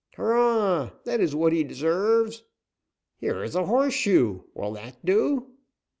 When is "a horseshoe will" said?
3.53-4.73